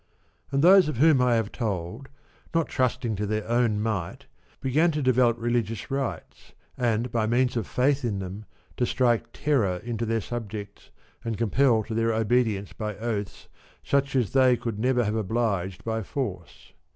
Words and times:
And 0.51 0.63
those 0.63 0.87
of 0.87 0.97
whom 0.97 1.21
I 1.21 1.35
have 1.35 1.51
told, 1.51 2.09
not 2.55 2.67
trusting 2.69 3.15
to 3.17 3.27
their 3.27 3.47
own 3.47 3.79
might, 3.79 4.25
began 4.59 4.89
to 4.93 5.01
develop 5.03 5.37
religious 5.39 5.91
rites, 5.91 6.53
and 6.75 7.11
by 7.11 7.27
means 7.27 7.55
of 7.55 7.67
faith 7.67 8.03
in 8.03 8.17
them 8.17 8.45
to 8.77 8.87
strike 8.87 9.27
terror 9.31 9.77
into 9.83 10.07
their 10.07 10.21
subjects, 10.21 10.89
and 11.23 11.37
compel 11.37 11.83
to 11.83 11.93
their 11.93 12.11
obedience 12.15 12.73
by 12.73 12.97
oaths 12.97 13.47
such 13.83 14.15
as 14.15 14.31
they 14.31 14.57
could 14.57 14.79
never 14.79 15.03
have 15.05 15.13
obliged 15.15 15.83
by 15.83 16.01
force. 16.01 16.73